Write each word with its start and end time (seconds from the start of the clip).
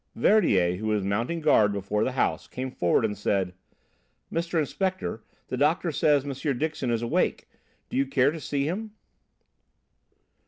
Verdier, 0.15 0.77
who 0.77 0.87
was 0.87 1.03
mounting 1.03 1.41
guard 1.41 1.71
before 1.71 2.03
the 2.03 2.13
house, 2.13 2.47
came 2.47 2.71
forward 2.71 3.05
and 3.05 3.15
said: 3.15 3.53
"Mr. 4.33 4.57
Inspector, 4.57 5.23
the 5.49 5.57
doctor 5.57 5.91
says 5.91 6.25
M. 6.25 6.57
Dixon 6.57 6.89
is 6.89 7.03
awake. 7.03 7.47
Do 7.87 7.95
you 7.95 8.07
care 8.07 8.31
to 8.31 8.39
see 8.39 8.67
him?" 8.67 8.93